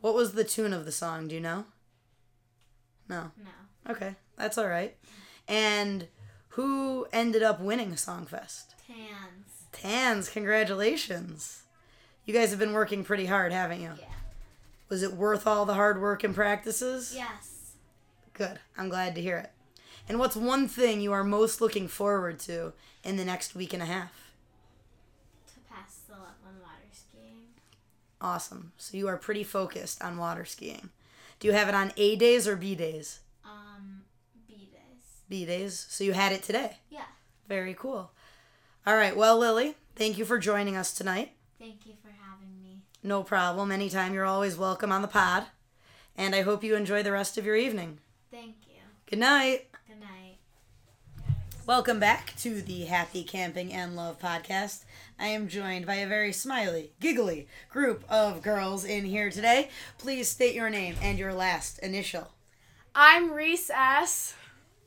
What 0.00 0.14
was 0.14 0.32
the 0.32 0.44
tune 0.44 0.72
of 0.72 0.84
the 0.84 0.92
song? 0.92 1.28
Do 1.28 1.34
you 1.34 1.40
know? 1.40 1.64
No. 3.08 3.30
No. 3.42 3.92
Okay, 3.92 4.14
that's 4.36 4.56
all 4.56 4.68
right. 4.68 4.96
And 5.48 6.08
who 6.50 7.06
ended 7.12 7.42
up 7.42 7.60
winning 7.60 7.92
Songfest? 7.92 8.74
Tans. 8.86 9.66
Tans, 9.72 10.28
congratulations. 10.28 11.62
You 12.24 12.34
guys 12.34 12.50
have 12.50 12.58
been 12.58 12.72
working 12.72 13.04
pretty 13.04 13.26
hard, 13.26 13.52
haven't 13.52 13.80
you? 13.80 13.92
Yeah. 13.98 14.06
Was 14.88 15.02
it 15.02 15.14
worth 15.14 15.46
all 15.46 15.64
the 15.66 15.74
hard 15.74 16.00
work 16.00 16.24
and 16.24 16.34
practices? 16.34 17.12
Yes. 17.14 17.72
Good. 18.32 18.58
I'm 18.76 18.88
glad 18.88 19.14
to 19.14 19.20
hear 19.20 19.38
it. 19.38 19.50
And 20.08 20.18
what's 20.18 20.36
one 20.36 20.66
thing 20.66 21.00
you 21.00 21.12
are 21.12 21.24
most 21.24 21.60
looking 21.60 21.88
forward 21.88 22.38
to 22.40 22.72
in 23.04 23.16
the 23.16 23.24
next 23.24 23.54
week 23.54 23.72
and 23.72 23.82
a 23.82 23.86
half? 23.86 24.29
Awesome. 28.20 28.72
So 28.76 28.96
you 28.96 29.08
are 29.08 29.16
pretty 29.16 29.44
focused 29.44 30.02
on 30.02 30.18
water 30.18 30.44
skiing. 30.44 30.90
Do 31.38 31.48
you 31.48 31.54
have 31.54 31.68
it 31.68 31.74
on 31.74 31.92
A 31.96 32.16
days 32.16 32.46
or 32.46 32.54
B 32.56 32.74
days? 32.74 33.20
Um, 33.44 34.02
B 34.46 34.68
days. 34.70 35.04
B 35.28 35.46
days. 35.46 35.86
So 35.88 36.04
you 36.04 36.12
had 36.12 36.32
it 36.32 36.42
today. 36.42 36.76
Yeah. 36.90 37.04
Very 37.48 37.74
cool. 37.74 38.10
All 38.86 38.96
right. 38.96 39.16
Well, 39.16 39.38
Lily, 39.38 39.74
thank 39.96 40.18
you 40.18 40.24
for 40.24 40.38
joining 40.38 40.76
us 40.76 40.92
tonight. 40.92 41.32
Thank 41.58 41.86
you 41.86 41.94
for 42.02 42.08
having 42.08 42.62
me. 42.62 42.82
No 43.02 43.22
problem. 43.22 43.72
Anytime. 43.72 44.12
You're 44.12 44.26
always 44.26 44.56
welcome 44.56 44.92
on 44.92 45.02
the 45.02 45.08
pod. 45.08 45.46
And 46.16 46.34
I 46.34 46.42
hope 46.42 46.62
you 46.62 46.76
enjoy 46.76 47.02
the 47.02 47.12
rest 47.12 47.38
of 47.38 47.46
your 47.46 47.56
evening. 47.56 47.98
Thank 48.30 48.56
you. 48.66 48.82
Good 49.06 49.18
night. 49.18 49.69
Good 51.60 51.66
night. 51.66 51.74
Welcome 51.74 52.00
back 52.00 52.34
to 52.38 52.62
the 52.62 52.84
Happy 52.84 53.22
Camping 53.22 53.72
and 53.72 53.96
Love 53.96 54.18
podcast. 54.18 54.84
I 55.18 55.26
am 55.28 55.48
joined 55.48 55.86
by 55.86 55.96
a 55.96 56.06
very 56.06 56.32
smiley, 56.32 56.92
giggly 57.00 57.48
group 57.70 58.04
of 58.08 58.42
girls 58.42 58.84
in 58.84 59.04
here 59.04 59.30
today. 59.30 59.70
Please 59.98 60.28
state 60.28 60.54
your 60.54 60.70
name 60.70 60.96
and 61.02 61.18
your 61.18 61.32
last 61.32 61.78
initial. 61.80 62.28
I'm 62.94 63.32
Reese 63.32 63.70
S. 63.70 64.34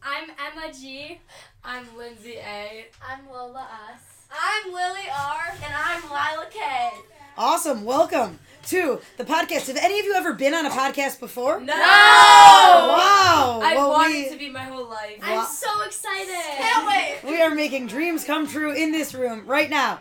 I'm 0.02 0.30
Emma 0.32 0.74
G. 0.74 1.20
I'm 1.64 1.86
Lindsay 1.98 2.38
A. 2.38 2.88
I'm 3.08 3.30
Lola 3.32 3.68
S. 3.94 4.28
I'm 4.32 4.74
Lily 4.74 5.08
R. 5.16 5.54
And 5.64 5.74
I'm 5.76 6.04
Lila 6.04 6.48
K. 6.50 6.92
Awesome. 7.38 7.84
Welcome 7.84 8.40
to 8.68 9.02
the 9.18 9.24
podcast. 9.26 9.68
Have 9.68 9.78
any 9.78 10.00
of 10.00 10.06
you 10.06 10.14
ever 10.14 10.34
been 10.34 10.54
on 10.54 10.66
a 10.66 10.70
podcast 10.70 11.20
before? 11.20 11.60
No! 11.60 11.74
Wow. 11.74 13.60
I've 13.64 13.76
Well, 13.78 13.90
wanted 13.92 14.14
we- 14.26 14.30
to 14.30 14.38
be 14.38 14.50
my 14.52 14.64
whole 14.64 14.88
life. 14.88 15.20
Wow. 15.22 15.40
I'm 15.40 15.46
so 15.48 15.82
excited. 15.82 16.28
Can't 16.30 16.88
wait. 16.88 17.20
We 17.24 17.42
are 17.42 17.50
making 17.54 17.88
dreams 17.88 18.24
come 18.24 18.48
true 18.48 18.72
in 18.74 18.92
this 18.92 19.14
room 19.16 19.46
right 19.48 19.70
now. 19.70 20.00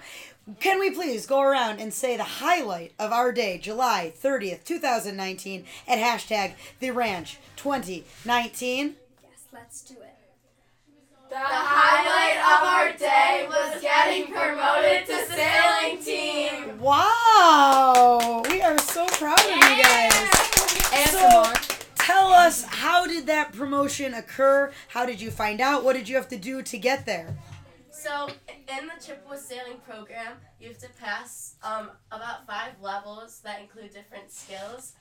Can 0.61 0.79
we 0.81 0.91
please 0.91 1.25
go 1.25 1.41
around 1.41 1.81
and 1.81 1.95
say 1.95 2.17
the 2.17 2.25
highlight 2.25 2.93
of 2.99 3.13
our 3.13 3.33
day, 3.33 3.59
July 3.59 4.13
30th, 4.21 4.65
2019, 4.65 5.65
at 5.89 5.99
hashtag 5.99 6.55
the 6.81 6.91
ranch 6.91 7.39
2019? 7.57 8.97
Yes, 9.23 9.31
let's 9.53 9.81
do 9.83 9.95
it. 9.95 10.12
The 11.33 11.39
The 11.39 11.45
highlight 11.45 12.37
of 12.45 12.63
our 12.63 12.93
day 12.99 13.47
was 13.49 13.81
getting 13.81 14.31
promoted 14.31 15.07
to 15.07 15.25
sailing 15.33 15.99
team. 16.05 16.79
Wow! 16.79 18.43
We 18.51 18.61
are 18.61 18.77
so 18.77 19.07
proud 19.07 19.41
of 19.41 19.47
you 19.47 19.83
guys. 19.83 20.13
And 20.93 21.11
So- 21.11 21.31
more. 21.31 21.55
Tell 21.95 22.35
us, 22.35 22.65
how 22.65 23.07
did 23.07 23.25
that 23.29 23.55
promotion 23.55 24.13
occur? 24.13 24.73
How 24.89 25.07
did 25.07 25.23
you 25.23 25.31
find 25.31 25.63
out? 25.63 25.85
What 25.85 25.95
did 25.95 26.07
you 26.07 26.17
have 26.17 26.29
to 26.29 26.37
do 26.37 26.61
to 26.61 26.77
get 26.77 27.07
there? 27.07 27.35
So 27.91 28.29
in 28.49 28.89
the 28.89 29.03
Chippewa 29.03 29.37
sailing 29.37 29.79
program, 29.89 30.35
you 30.61 30.69
have 30.69 30.79
to 30.81 30.91
pass 31.01 31.55
um, 31.63 31.93
about 32.11 32.47
five 32.47 32.73
levels 32.83 33.41
that 33.43 33.59
include 33.63 33.95
different 33.95 34.31
skills. 34.31 34.93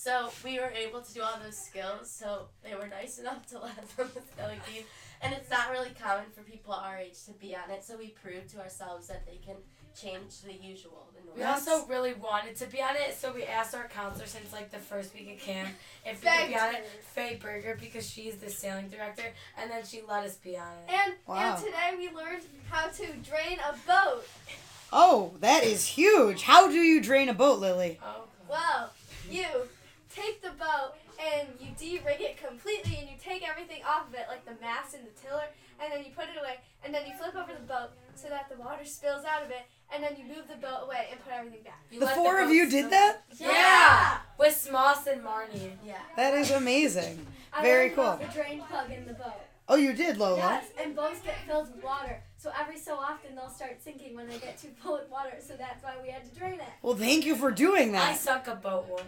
So 0.00 0.30
we 0.44 0.60
were 0.60 0.70
able 0.70 1.00
to 1.00 1.12
do 1.12 1.22
all 1.22 1.38
those 1.42 1.58
skills. 1.58 2.08
So 2.08 2.48
they 2.62 2.74
were 2.76 2.86
nice 2.86 3.18
enough 3.18 3.44
to 3.46 3.58
let 3.58 3.76
us 3.78 3.92
on 3.98 4.08
the 4.14 4.20
sailing 4.36 4.60
team, 4.72 4.84
and 5.20 5.34
it's 5.34 5.50
not 5.50 5.70
really 5.72 5.90
common 6.00 6.26
for 6.32 6.42
people 6.42 6.72
our 6.72 6.98
age 6.98 7.24
to 7.26 7.32
be 7.32 7.56
on 7.56 7.68
it. 7.72 7.84
So 7.84 7.96
we 7.98 8.08
proved 8.10 8.48
to 8.50 8.60
ourselves 8.60 9.08
that 9.08 9.26
they 9.26 9.38
can 9.44 9.56
change 10.00 10.42
the 10.42 10.52
usual, 10.54 11.08
the 11.16 11.32
We 11.34 11.40
norm. 11.40 11.54
also 11.54 11.84
really 11.86 12.14
wanted 12.14 12.54
to 12.56 12.66
be 12.66 12.80
on 12.80 12.94
it, 12.94 13.16
so 13.18 13.32
we 13.32 13.42
asked 13.42 13.74
our 13.74 13.88
counselor 13.88 14.26
since 14.26 14.52
like 14.52 14.70
the 14.70 14.78
first 14.78 15.12
week 15.14 15.34
of 15.34 15.40
camp 15.40 15.70
if 16.06 16.22
we 16.22 16.30
could 16.30 16.48
be 16.48 16.56
on 16.56 16.74
it. 16.76 16.86
Faye 17.02 17.36
Berger 17.42 17.76
because 17.80 18.08
she's 18.08 18.36
the 18.36 18.48
sailing 18.50 18.88
director, 18.90 19.24
and 19.60 19.68
then 19.68 19.84
she 19.84 20.02
let 20.08 20.24
us 20.24 20.36
be 20.36 20.56
on 20.56 20.70
it. 20.86 20.92
And 20.94 21.14
Wow. 21.26 21.56
and 21.56 21.64
today 21.64 21.94
we 21.98 22.08
learned 22.16 22.44
how 22.70 22.86
to 22.86 23.06
drain 23.28 23.58
a 23.68 23.72
boat. 23.84 24.24
Oh, 24.92 25.32
that 25.40 25.64
is 25.64 25.84
huge. 25.84 26.42
How 26.42 26.68
do 26.68 26.74
you 26.76 27.02
drain 27.02 27.28
a 27.28 27.34
boat, 27.34 27.58
Lily? 27.58 27.98
Oh. 28.00 28.24
Well, 28.48 28.92
you 29.28 29.44
take 30.18 30.42
the 30.42 30.50
boat 30.50 30.94
and 31.18 31.48
you 31.60 31.68
de-rig 31.78 32.20
it 32.20 32.36
completely, 32.36 32.96
and 33.00 33.08
you 33.08 33.16
take 33.22 33.48
everything 33.48 33.82
off 33.86 34.08
of 34.08 34.14
it, 34.14 34.26
like 34.28 34.44
the 34.44 34.54
mast 34.60 34.94
and 34.94 35.04
the 35.04 35.14
tiller, 35.20 35.46
and 35.80 35.92
then 35.92 36.04
you 36.04 36.10
put 36.14 36.24
it 36.24 36.38
away, 36.38 36.58
and 36.84 36.94
then 36.94 37.06
you 37.06 37.14
flip 37.18 37.34
over 37.34 37.52
the 37.52 37.66
boat 37.66 37.90
so 38.14 38.28
that 38.28 38.48
the 38.48 38.56
water 38.56 38.84
spills 38.84 39.24
out 39.24 39.42
of 39.42 39.50
it, 39.50 39.66
and 39.92 40.02
then 40.02 40.14
you 40.16 40.24
move 40.24 40.46
the 40.48 40.56
boat 40.56 40.84
away 40.84 41.08
and 41.10 41.18
put 41.24 41.32
everything 41.32 41.62
back. 41.64 41.82
You 41.90 42.00
The 42.00 42.06
let 42.06 42.14
four 42.14 42.40
of 42.40 42.50
you 42.50 42.68
did 42.70 42.90
that? 42.90 43.24
Yeah. 43.36 44.18
With 44.38 44.54
Smoss 44.54 45.06
and 45.06 45.22
Marnie. 45.22 45.72
Yeah. 45.84 45.96
That 46.16 46.34
is 46.34 46.50
amazing. 46.50 47.26
Very 47.60 47.86
learned 47.86 47.96
cool. 47.96 48.16
The 48.26 48.32
drain 48.32 48.62
plug 48.68 48.90
in 48.92 49.06
the 49.06 49.14
boat. 49.14 49.42
Oh, 49.68 49.76
you 49.76 49.92
did, 49.92 50.16
Lola? 50.16 50.38
Yes, 50.38 50.66
and 50.80 50.94
boats 50.96 51.20
get 51.20 51.36
filled 51.46 51.74
with 51.74 51.82
water, 51.82 52.22
so 52.38 52.50
every 52.58 52.78
so 52.78 52.94
often 52.94 53.34
they'll 53.34 53.50
start 53.50 53.82
sinking 53.82 54.14
when 54.16 54.28
they 54.28 54.38
get 54.38 54.56
too 54.58 54.68
full 54.82 54.96
of 54.96 55.10
water. 55.10 55.32
So 55.46 55.54
that's 55.58 55.82
why 55.82 55.94
we 56.02 56.08
had 56.10 56.24
to 56.24 56.38
drain 56.38 56.54
it. 56.54 56.62
Well, 56.82 56.94
thank 56.96 57.26
you 57.26 57.36
for 57.36 57.50
doing 57.50 57.92
that. 57.92 58.08
I 58.10 58.14
sunk 58.14 58.46
a 58.46 58.54
boat 58.54 58.86
once. 58.88 59.04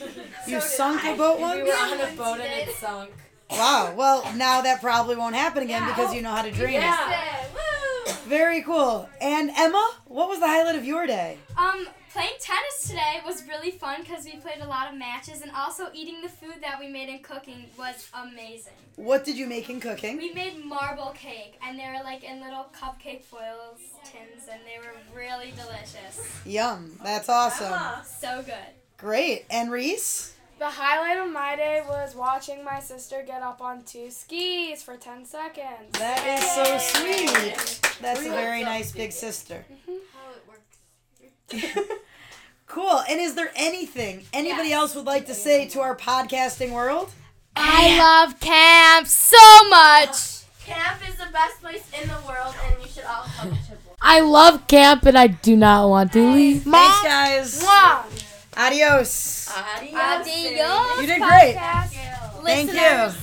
You 0.46 0.60
So 0.60 0.66
sunk 0.66 1.04
I. 1.04 1.10
a 1.12 1.16
boat 1.16 1.36
we 1.38 1.42
once? 1.42 1.60
were 1.62 1.74
on 1.74 2.00
a 2.12 2.16
boat 2.16 2.40
and 2.40 2.68
it 2.68 2.74
sunk. 2.76 3.10
Wow. 3.50 3.94
Well, 3.96 4.22
now 4.36 4.60
that 4.60 4.80
probably 4.80 5.16
won't 5.16 5.34
happen 5.34 5.62
again 5.62 5.82
Yeah. 5.82 5.88
because 5.88 6.14
you 6.14 6.22
know 6.22 6.30
how 6.30 6.42
to 6.42 6.50
drain 6.52 6.74
Yeah. 6.74 7.08
it. 7.08 7.10
Yeah. 7.10 7.46
Woo! 7.54 8.12
Very 8.28 8.62
cool. 8.62 9.08
And 9.20 9.50
Emma, 9.56 9.90
what 10.06 10.28
was 10.28 10.38
the 10.40 10.46
highlight 10.46 10.76
of 10.76 10.84
your 10.84 11.06
day? 11.06 11.38
Um, 11.56 11.86
playing 12.12 12.34
tennis 12.40 12.88
today 12.88 13.20
was 13.24 13.46
really 13.46 13.70
fun 13.70 14.02
because 14.02 14.24
we 14.24 14.36
played 14.36 14.60
a 14.60 14.66
lot 14.66 14.90
of 14.90 14.98
matches, 14.98 15.42
and 15.42 15.50
also 15.52 15.88
eating 15.92 16.20
the 16.22 16.28
food 16.28 16.56
that 16.60 16.78
we 16.80 16.88
made 16.88 17.08
in 17.08 17.20
cooking 17.20 17.66
was 17.78 18.08
amazing. 18.14 18.72
What 18.96 19.24
did 19.24 19.36
you 19.36 19.46
make 19.46 19.70
in 19.70 19.80
cooking? 19.80 20.16
We 20.16 20.32
made 20.32 20.64
marble 20.64 21.12
cake, 21.14 21.58
and 21.62 21.78
they 21.78 21.86
were 21.86 22.02
like 22.04 22.24
in 22.24 22.40
little 22.40 22.66
cupcake 22.74 23.22
foils 23.22 23.80
tins, 24.04 24.48
and 24.50 24.60
they 24.66 24.78
were 24.78 24.94
really 25.16 25.52
delicious. 25.52 26.20
Yum. 26.44 26.98
That's 27.02 27.28
awesome. 27.28 28.04
So 28.04 28.42
good. 28.42 28.54
Great. 28.96 29.44
And 29.50 29.70
Reese? 29.70 30.34
The 30.58 30.68
highlight 30.68 31.24
of 31.24 31.32
my 31.32 31.54
day 31.54 31.82
was 31.88 32.16
watching 32.16 32.64
my 32.64 32.80
sister 32.80 33.22
get 33.24 33.42
up 33.42 33.60
on 33.60 33.84
two 33.84 34.10
skis 34.10 34.82
for 34.82 34.96
10 34.96 35.24
seconds. 35.24 35.92
That 35.92 36.26
is 36.26 36.44
so 36.50 36.78
sweet. 36.98 37.80
That's 38.00 38.26
a 38.26 38.30
very 38.30 38.64
nice 38.64 38.90
big 38.90 39.12
sister. 39.12 39.64
How 39.68 39.92
it 39.92 39.94
works. 39.94 40.17
Cool. 42.68 43.02
And 43.08 43.18
is 43.18 43.34
there 43.34 43.50
anything 43.56 44.24
anybody 44.32 44.72
else 44.72 44.94
would 44.94 45.06
like 45.06 45.26
to 45.26 45.34
say 45.34 45.66
to 45.68 45.80
our 45.80 45.96
podcasting 45.96 46.72
world? 46.72 47.10
I 47.56 47.98
love 47.98 48.38
camp 48.38 49.06
so 49.06 49.68
much. 49.70 50.44
Camp 50.64 51.00
is 51.08 51.14
the 51.14 51.32
best 51.32 51.62
place 51.62 51.90
in 51.98 52.06
the 52.06 52.14
world, 52.26 52.54
and 52.62 52.82
you 52.82 52.86
should 52.88 53.04
all 53.04 53.22
come 53.22 53.50
to 53.50 53.56
Chippewa. 53.56 53.94
I 54.02 54.20
love 54.20 54.66
camp 54.66 55.06
and 55.06 55.16
I 55.16 55.28
do 55.28 55.56
not 55.56 55.88
want 55.88 56.12
to 56.12 56.20
leave. 56.20 56.64
Thanks, 56.64 57.02
guys. 57.02 57.62
Mom. 57.64 58.04
Adios. 58.54 59.50
Adios. 59.50 61.00
You 61.00 61.06
did 61.06 61.22
great. 61.22 61.56
Podcast. 61.56 62.44
Thank 62.44 62.72
you. 62.74 63.18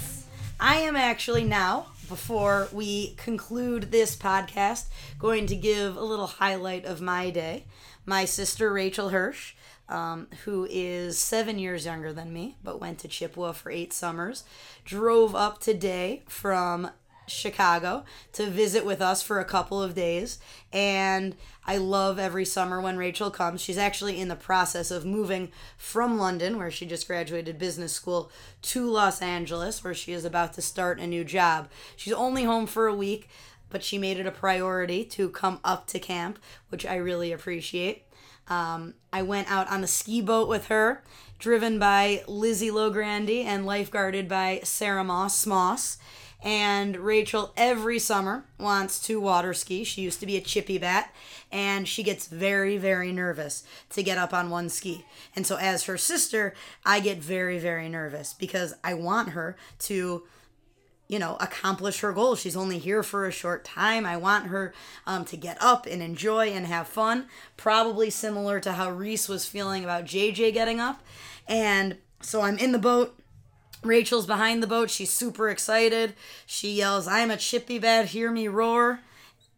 I 0.59 0.77
am 0.77 0.95
actually 0.95 1.43
now, 1.43 1.85
before 2.09 2.67
we 2.73 3.13
conclude 3.17 3.91
this 3.91 4.15
podcast, 4.15 4.85
going 5.19 5.45
to 5.45 5.55
give 5.55 5.95
a 5.97 6.03
little 6.03 6.27
highlight 6.27 6.85
of 6.85 6.99
my 6.99 7.29
day. 7.29 7.65
My 8.05 8.25
sister 8.25 8.71
Rachel 8.71 9.09
Hirsch, 9.09 9.53
um, 9.89 10.27
who 10.45 10.67
is 10.69 11.17
seven 11.17 11.59
years 11.59 11.85
younger 11.85 12.13
than 12.13 12.33
me, 12.33 12.57
but 12.63 12.79
went 12.79 12.99
to 12.99 13.07
Chippewa 13.07 13.51
for 13.51 13.71
eight 13.71 13.93
summers, 13.93 14.43
drove 14.83 15.35
up 15.35 15.59
today 15.59 16.23
from 16.27 16.89
Chicago 17.27 18.03
to 18.33 18.47
visit 18.47 18.85
with 18.85 19.01
us 19.01 19.23
for 19.23 19.39
a 19.39 19.45
couple 19.45 19.81
of 19.81 19.95
days. 19.95 20.39
And 20.71 21.35
I 21.65 21.77
love 21.77 22.19
every 22.19 22.45
summer 22.45 22.79
when 22.79 22.97
Rachel 22.97 23.31
comes. 23.31 23.61
She's 23.61 23.77
actually 23.77 24.19
in 24.19 24.27
the 24.27 24.35
process 24.35 24.91
of 24.91 25.05
moving 25.05 25.51
from 25.77 26.17
London, 26.17 26.57
where 26.57 26.71
she 26.71 26.85
just 26.85 27.07
graduated 27.07 27.57
business 27.57 27.93
school, 27.93 28.31
to 28.63 28.89
Los 28.89 29.21
Angeles, 29.21 29.83
where 29.83 29.95
she 29.95 30.13
is 30.13 30.25
about 30.25 30.53
to 30.53 30.61
start 30.61 30.99
a 30.99 31.07
new 31.07 31.23
job. 31.23 31.69
She's 31.95 32.13
only 32.13 32.43
home 32.43 32.67
for 32.67 32.87
a 32.87 32.95
week, 32.95 33.29
but 33.69 33.83
she 33.83 33.97
made 33.97 34.17
it 34.17 34.25
a 34.25 34.31
priority 34.31 35.03
to 35.05 35.29
come 35.29 35.59
up 35.63 35.87
to 35.87 35.99
camp, 35.99 36.39
which 36.69 36.85
I 36.85 36.95
really 36.95 37.31
appreciate. 37.31 38.03
Um, 38.47 38.93
I 39.11 39.21
went 39.21 39.49
out 39.49 39.69
on 39.71 39.83
a 39.83 39.87
ski 39.87 40.21
boat 40.21 40.47
with 40.47 40.67
her, 40.67 41.03
driven 41.39 41.79
by 41.79 42.23
Lizzie 42.27 42.69
Lograndi 42.69 43.43
and 43.43 43.65
lifeguarded 43.65 44.27
by 44.27 44.61
Sarah 44.63 45.03
Moss 45.03 45.43
Smoss. 45.43 45.97
And 46.43 46.97
Rachel 46.97 47.53
every 47.57 47.97
summer 47.97 48.45
wants 48.59 48.99
to 49.07 49.19
water 49.19 49.53
ski. 49.53 49.83
She 49.83 50.03
used 50.03 50.19
to 50.19 50.27
be 50.27 50.37
a 50.37 50.41
chippy 50.41 50.77
bat, 50.77 51.11
and 51.51 51.87
she 51.87 52.03
gets 52.03 52.27
very, 52.27 52.77
very 52.77 53.11
nervous 53.11 53.63
to 53.91 54.03
get 54.03 54.19
up 54.19 54.31
on 54.31 54.51
one 54.51 54.69
ski. 54.69 55.05
And 55.35 55.47
so, 55.47 55.55
as 55.55 55.85
her 55.85 55.97
sister, 55.97 56.53
I 56.85 56.99
get 56.99 57.17
very, 57.17 57.57
very 57.57 57.89
nervous 57.89 58.33
because 58.33 58.75
I 58.83 58.93
want 58.93 59.29
her 59.29 59.57
to 59.79 60.23
you 61.07 61.19
know, 61.19 61.37
accomplish 61.39 61.99
her 61.99 62.11
goals. 62.11 62.39
She's 62.39 62.55
only 62.55 62.79
here 62.79 63.03
for 63.03 63.25
a 63.25 63.31
short 63.31 63.63
time. 63.63 64.05
I 64.05 64.17
want 64.17 64.47
her 64.47 64.73
um, 65.05 65.23
to 65.25 65.37
get 65.37 65.61
up 65.61 65.85
and 65.85 66.01
enjoy 66.01 66.47
and 66.47 66.65
have 66.65 66.87
fun. 66.87 67.27
Probably 67.57 68.09
similar 68.09 68.59
to 68.61 68.73
how 68.73 68.89
Reese 68.89 69.29
was 69.29 69.45
feeling 69.45 69.83
about 69.83 70.05
JJ 70.05 70.53
getting 70.53 70.79
up. 70.79 71.03
And 71.47 71.97
so 72.21 72.41
I'm 72.41 72.57
in 72.57 72.71
the 72.71 72.79
boat. 72.79 73.17
Rachel's 73.83 74.25
behind 74.25 74.63
the 74.63 74.67
boat. 74.67 74.89
She's 74.89 75.11
super 75.11 75.49
excited. 75.49 76.13
She 76.47 76.73
yells, 76.73 77.07
I'm 77.07 77.29
a 77.29 77.37
chippy 77.37 77.77
bat, 77.77 78.07
hear 78.07 78.31
me 78.31 78.47
roar, 78.47 79.01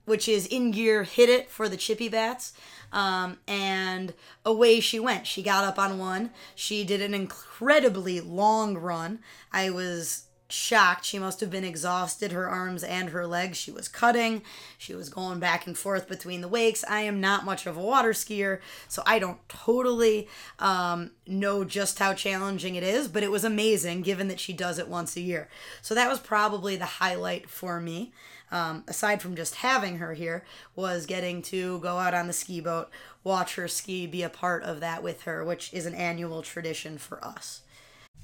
which 0.04 0.28
is 0.28 0.48
in 0.48 0.72
gear, 0.72 1.04
hit 1.04 1.30
it 1.30 1.50
for 1.50 1.70
the 1.70 1.78
chippy 1.78 2.10
bats. 2.10 2.52
Um, 2.92 3.38
and 3.48 4.14
away 4.46 4.82
she 4.82 5.00
went. 5.00 5.28
She 5.28 5.44
got 5.44 5.64
up 5.64 5.80
on 5.80 5.98
one. 5.98 6.32
She 6.56 6.84
did 6.84 7.02
an 7.02 7.14
incredibly 7.14 8.20
long 8.20 8.78
run. 8.78 9.20
I 9.52 9.70
was 9.70 10.27
shocked. 10.50 11.06
She 11.06 11.20
must 11.20 11.40
have 11.42 11.50
been 11.50 11.64
exhausted, 11.64 12.32
her 12.32 12.48
arms 12.48 12.84
and 12.84 13.10
her 13.10 13.28
legs. 13.28 13.58
She 13.58 13.72
was 13.72 13.88
cutting. 13.88 14.42
She 14.78 14.94
was 14.94 15.10
going 15.10 15.40
back 15.40 15.68
and 15.68 15.78
forth 15.78 16.08
between 16.08 16.42
the 16.42 16.48
wakes. 16.48 16.86
I 16.88 17.02
am 17.02 17.20
not 17.20 17.46
much 17.46 17.66
of 17.66 17.78
a 17.78 17.82
water 17.82 18.14
skier, 18.14 18.60
so 18.88 19.04
I 19.06 19.20
don't 19.20 19.48
totally 19.50 20.28
um, 20.60 21.12
know 21.26 21.64
just 21.64 22.00
how 22.00 22.14
challenging 22.14 22.76
it 22.76 22.84
is, 22.84 23.08
but 23.08 23.24
it 23.24 23.32
was 23.32 23.44
amazing 23.44 24.02
given 24.02 24.28
that 24.30 24.40
she 24.40 24.54
does 24.54 24.80
it 24.80 24.88
once 24.88 25.16
a 25.16 25.22
year. 25.22 25.50
So 25.82 25.94
that 25.96 26.10
was 26.10 26.20
probably 26.20 26.76
the 26.76 26.86
highlight 26.86 27.50
for 27.50 27.80
me. 27.80 28.14
Um, 28.50 28.86
aside 28.88 29.22
from 29.22 29.36
just 29.36 29.56
having 29.56 29.98
her 29.98 30.14
here, 30.14 30.46
was 30.74 31.06
getting 31.06 31.42
to 31.44 31.80
go 31.80 31.98
out 31.98 32.14
on 32.14 32.28
the 32.28 32.34
ski 32.34 32.62
boat, 32.62 32.90
watch 33.22 33.56
her 33.56 33.68
ski, 33.68 34.08
be 34.08 34.24
a 34.24 34.30
part 34.30 34.64
of 34.64 34.80
that 34.80 35.04
with 35.04 35.24
her, 35.24 35.44
which 35.44 35.74
is 35.74 35.86
an 35.86 35.94
annual 35.94 36.42
tradition 36.42 36.98
for 36.98 37.22
us. 37.24 37.64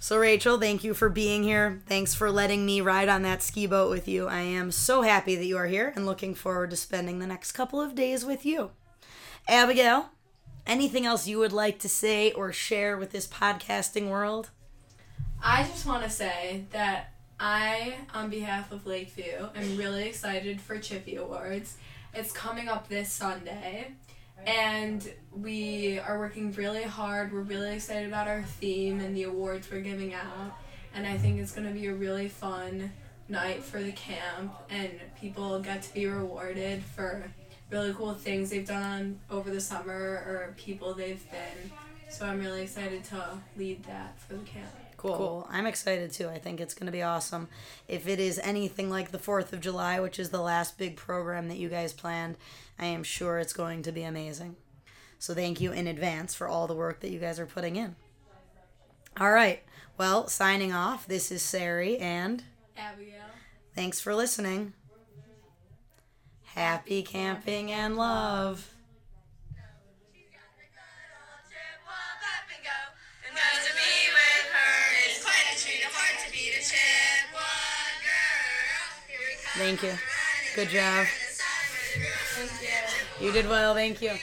So, 0.03 0.17
Rachel, 0.17 0.59
thank 0.59 0.83
you 0.83 0.93
for 0.93 1.07
being 1.07 1.43
here. 1.43 1.81
Thanks 1.85 2.13
for 2.13 2.29
letting 2.29 2.65
me 2.65 2.81
ride 2.81 3.07
on 3.07 3.21
that 3.21 3.41
ski 3.41 3.67
boat 3.67 3.89
with 3.89 4.05
you. 4.05 4.27
I 4.27 4.41
am 4.41 4.69
so 4.69 5.01
happy 5.01 5.37
that 5.37 5.45
you 5.45 5.55
are 5.55 5.67
here 5.67 5.93
and 5.95 6.05
looking 6.05 6.35
forward 6.35 6.71
to 6.71 6.75
spending 6.75 7.19
the 7.19 7.25
next 7.25 7.53
couple 7.53 7.79
of 7.79 7.95
days 7.95 8.25
with 8.25 8.45
you. 8.45 8.71
Abigail, 9.47 10.09
anything 10.67 11.05
else 11.05 11.25
you 11.25 11.39
would 11.39 11.53
like 11.53 11.79
to 11.79 11.87
say 11.87 12.33
or 12.33 12.51
share 12.51 12.97
with 12.97 13.11
this 13.11 13.25
podcasting 13.25 14.09
world? 14.09 14.49
I 15.41 15.63
just 15.63 15.85
want 15.85 16.03
to 16.03 16.09
say 16.09 16.65
that 16.73 17.13
I, 17.39 17.95
on 18.13 18.29
behalf 18.29 18.73
of 18.73 18.85
Lakeview, 18.85 19.47
am 19.55 19.77
really 19.77 20.09
excited 20.09 20.59
for 20.59 20.77
Chippy 20.79 21.15
Awards. 21.15 21.77
It's 22.13 22.33
coming 22.33 22.67
up 22.67 22.89
this 22.89 23.09
Sunday, 23.09 23.93
and 24.45 25.11
we 25.31 25.99
are 25.99 26.19
working 26.19 26.51
really 26.53 26.83
hard. 26.83 27.33
We're 27.33 27.41
really 27.41 27.75
excited 27.75 28.07
about 28.07 28.27
our 28.27 28.43
theme 28.43 28.99
and 28.99 29.15
the 29.15 29.23
awards 29.23 29.69
we're 29.71 29.81
giving 29.81 30.13
out, 30.13 30.57
and 30.93 31.07
I 31.07 31.17
think 31.17 31.39
it's 31.39 31.51
going 31.51 31.67
to 31.67 31.73
be 31.73 31.87
a 31.87 31.93
really 31.93 32.27
fun 32.27 32.91
night 33.29 33.63
for 33.63 33.81
the 33.81 33.91
camp, 33.93 34.53
and 34.69 34.91
people 35.19 35.59
get 35.59 35.81
to 35.83 35.93
be 35.93 36.05
rewarded 36.05 36.83
for 36.83 37.23
really 37.71 37.93
cool 37.93 38.13
things 38.13 38.49
they've 38.49 38.67
done 38.67 39.19
over 39.31 39.49
the 39.49 39.61
summer 39.61 39.93
or 39.93 40.53
people 40.57 40.93
they've 40.93 41.23
been. 41.31 41.71
So 42.09 42.25
I'm 42.25 42.39
really 42.39 42.63
excited 42.63 43.03
to 43.05 43.39
lead 43.57 43.83
that 43.85 44.19
for 44.19 44.35
the 44.35 44.43
camp. 44.43 44.82
Cool. 45.03 45.17
Cool. 45.17 45.47
I'm 45.51 45.65
excited 45.65 46.13
too. 46.13 46.29
I 46.29 46.39
think 46.39 46.61
it's 46.61 46.73
going 46.73 46.85
to 46.85 46.91
be 46.91 47.03
awesome. 47.03 47.49
If 47.89 48.07
it 48.07 48.21
is 48.21 48.39
anything 48.41 48.89
like 48.89 49.11
the 49.11 49.17
4th 49.17 49.51
of 49.51 49.59
July, 49.59 49.99
which 49.99 50.17
is 50.17 50.29
the 50.29 50.41
last 50.41 50.77
big 50.77 50.95
program 50.95 51.49
that 51.49 51.57
you 51.57 51.67
guys 51.67 51.91
planned, 51.91 52.37
I 52.79 52.85
am 52.85 53.03
sure 53.03 53.37
it's 53.37 53.51
going 53.51 53.83
to 53.83 53.91
be 53.91 54.03
amazing. 54.03 54.55
So 55.19 55.33
thank 55.33 55.59
you 55.59 55.73
in 55.73 55.87
advance 55.87 56.33
for 56.33 56.47
all 56.47 56.67
the 56.67 56.73
work 56.73 57.01
that 57.01 57.11
you 57.11 57.19
guys 57.19 57.37
are 57.37 57.45
putting 57.45 57.75
in. 57.75 57.97
All 59.19 59.31
right. 59.31 59.61
Well, 59.97 60.29
signing 60.29 60.71
off, 60.71 61.05
this 61.05 61.33
is 61.33 61.41
Sari, 61.41 61.97
and 61.97 62.41
Abigail. 62.77 63.25
thanks 63.75 63.99
for 63.99 64.15
listening. 64.15 64.71
Happy 66.43 67.03
camping 67.03 67.73
and 67.73 67.97
love. 67.97 68.72
Thank 79.55 79.83
you. 79.83 79.93
Good 80.55 80.69
job. 80.69 81.05
Thank 81.05 82.51
You 83.21 83.31
did 83.31 83.47
well. 83.47 83.75
Thank 83.75 84.01
you. 84.01 84.17